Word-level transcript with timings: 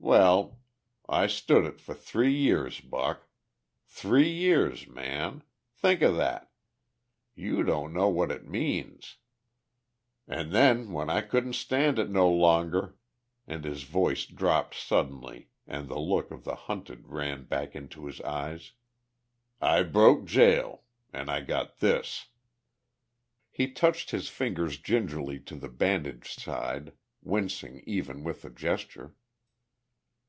well, 0.00 0.60
I 1.08 1.26
stood 1.26 1.64
it 1.66 1.80
for 1.80 1.92
three 1.92 2.32
years, 2.32 2.80
Buck. 2.80 3.26
Three 3.84 4.30
years, 4.32 4.86
man! 4.86 5.42
Think 5.74 6.02
o' 6.02 6.12
that! 6.14 6.52
You 7.34 7.64
don't 7.64 7.92
know 7.92 8.08
what 8.08 8.30
it 8.30 8.48
means. 8.48 9.16
An' 10.28 10.50
then, 10.50 10.92
when 10.92 11.10
I 11.10 11.20
couldn't 11.20 11.54
stand 11.54 11.98
it 11.98 12.08
no 12.08 12.30
longer," 12.30 12.94
and 13.46 13.64
his 13.64 13.82
voice 13.82 14.24
dropped 14.24 14.76
suddenly 14.76 15.48
and 15.66 15.88
the 15.88 15.98
look 15.98 16.30
of 16.30 16.44
the 16.44 16.54
hunted 16.54 17.08
ran 17.08 17.42
back 17.44 17.74
into 17.74 18.06
his 18.06 18.20
eyes, 18.20 18.72
"I 19.60 19.82
broke 19.82 20.26
jail. 20.26 20.84
An' 21.12 21.28
I 21.28 21.40
got 21.40 21.80
this." 21.80 22.28
He 23.50 23.68
touched 23.68 24.12
his 24.12 24.28
fingers 24.28 24.78
gingerly 24.78 25.40
to 25.40 25.56
the 25.56 25.68
bandaged 25.68 26.38
side, 26.40 26.92
wincing 27.20 27.82
even 27.84 28.22
with 28.22 28.42
the 28.42 28.50
gesture. 28.50 29.16